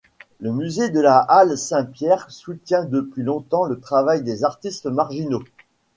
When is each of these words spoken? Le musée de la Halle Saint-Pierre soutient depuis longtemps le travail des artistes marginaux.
Le 0.39 0.51
musée 0.51 0.89
de 0.89 0.99
la 0.99 1.19
Halle 1.19 1.55
Saint-Pierre 1.55 2.25
soutient 2.31 2.85
depuis 2.85 3.21
longtemps 3.21 3.65
le 3.65 3.79
travail 3.79 4.23
des 4.23 4.43
artistes 4.43 4.87
marginaux. 4.87 5.43